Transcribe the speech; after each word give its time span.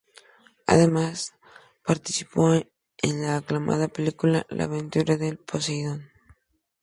Además 0.65 1.35
participó 1.85 2.55
en 2.55 3.21
la 3.21 3.35
aclamada 3.37 3.87
película 3.87 4.47
"La 4.49 4.63
aventura 4.63 5.15
del 5.15 5.37
Poseidón". 5.37 6.09